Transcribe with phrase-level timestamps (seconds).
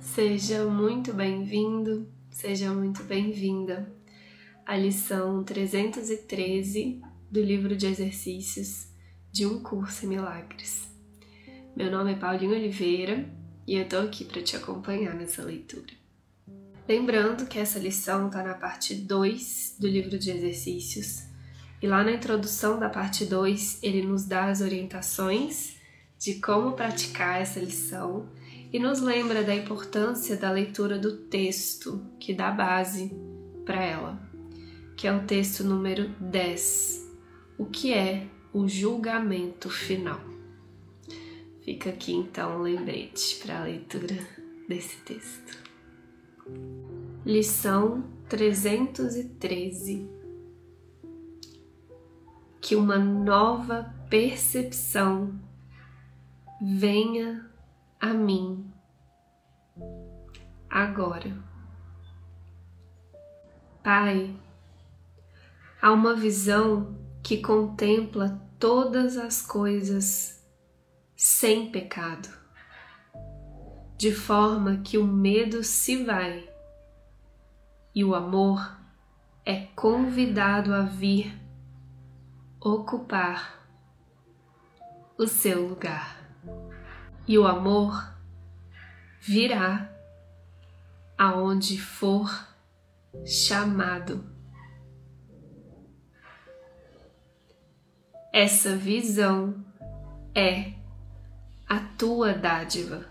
[0.00, 3.92] Seja muito bem-vindo, seja muito bem-vinda
[4.64, 8.88] à lição 313 do livro de exercícios
[9.30, 10.88] de Um Curso em Milagres.
[11.76, 13.28] Meu nome é Paulinho Oliveira
[13.66, 15.92] e eu tô aqui para te acompanhar nessa leitura.
[16.88, 21.24] Lembrando que essa lição está na parte 2 do livro de exercícios
[21.80, 25.76] e lá na introdução da parte 2 ele nos dá as orientações
[26.18, 28.28] de como praticar essa lição
[28.72, 33.12] e nos lembra da importância da leitura do texto que dá base
[33.64, 34.30] para ela,
[34.96, 37.10] que é o texto número 10,
[37.58, 40.20] o que é o julgamento final.
[41.62, 44.16] Fica aqui então um lembrete para a leitura
[44.68, 45.58] desse texto.
[47.24, 50.08] Lição 313
[52.60, 55.38] Que uma nova percepção
[56.60, 57.49] venha
[58.00, 58.72] a mim
[60.70, 61.36] agora.
[63.82, 64.34] Pai,
[65.82, 70.42] há uma visão que contempla todas as coisas
[71.14, 72.28] sem pecado,
[73.98, 76.48] de forma que o medo se vai
[77.94, 78.78] e o amor
[79.44, 81.38] é convidado a vir
[82.60, 83.66] ocupar
[85.18, 86.19] o seu lugar
[87.30, 88.12] e o amor
[89.20, 89.88] virá
[91.16, 92.28] aonde for
[93.24, 94.24] chamado.
[98.32, 99.64] Essa visão
[100.34, 100.72] é
[101.68, 103.06] a tua dádiva.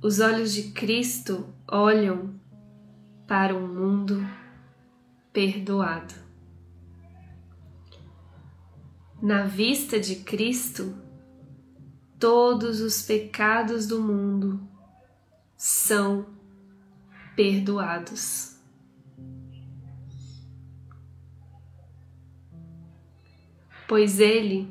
[0.00, 2.32] Os olhos de Cristo olham
[3.26, 4.24] para um mundo
[5.32, 6.23] perdoado.
[9.24, 10.94] Na vista de Cristo,
[12.20, 14.60] todos os pecados do mundo
[15.56, 16.26] são
[17.34, 18.58] perdoados.
[23.88, 24.68] Pois Ele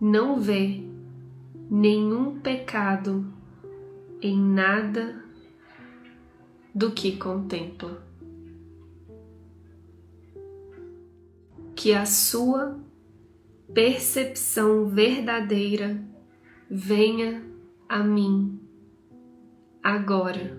[0.00, 0.80] não vê
[1.68, 3.26] nenhum pecado
[4.22, 5.20] em nada
[6.72, 8.00] do que contempla.
[11.74, 12.78] Que a sua
[13.74, 16.00] percepção verdadeira
[16.70, 17.42] venha
[17.88, 18.60] a mim
[19.82, 20.56] agora,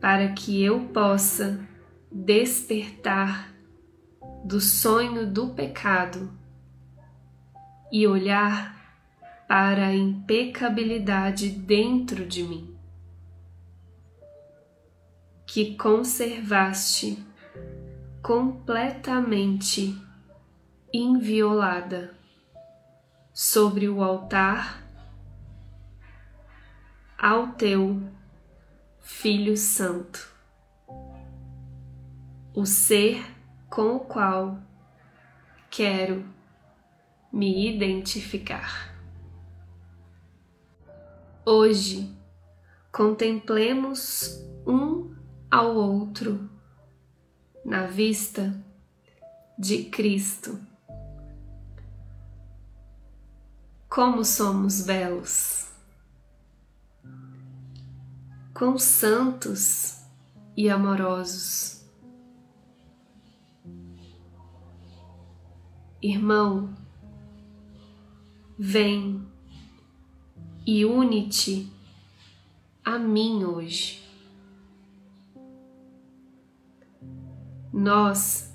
[0.00, 1.58] para que eu possa
[2.12, 3.52] despertar
[4.44, 6.30] do sonho do pecado
[7.90, 8.72] e olhar
[9.48, 12.72] para a impecabilidade dentro de mim,
[15.44, 17.18] que conservaste
[18.22, 20.00] completamente
[20.96, 22.14] inviolada
[23.32, 24.80] sobre o altar
[27.18, 28.00] ao teu
[29.00, 30.32] Filho Santo,
[32.54, 33.26] o ser
[33.68, 34.56] com o qual
[35.68, 36.24] quero
[37.32, 38.94] me identificar.
[41.44, 42.16] Hoje
[42.92, 45.12] contemplemos um
[45.50, 46.48] ao outro
[47.64, 48.54] na vista
[49.58, 50.73] de Cristo.
[53.94, 55.68] Como somos belos,
[58.52, 60.00] quão santos
[60.56, 61.86] e amorosos.
[66.02, 66.74] Irmão,
[68.58, 69.24] vem
[70.66, 71.72] e une-te
[72.84, 74.02] a mim hoje.
[77.72, 78.52] Nós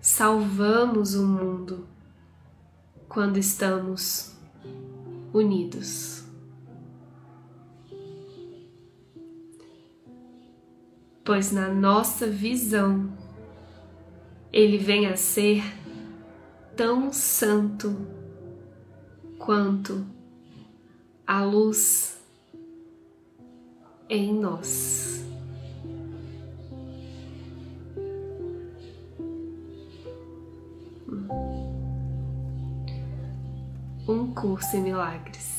[0.00, 1.86] salvamos o mundo
[3.06, 4.37] quando estamos
[5.38, 6.24] unidos.
[11.24, 13.12] Pois na nossa visão
[14.52, 15.62] ele vem a ser
[16.76, 17.94] tão santo
[19.38, 20.06] quanto
[21.26, 22.18] a luz
[24.08, 25.22] em nós.
[34.08, 35.57] Um curso em milagres.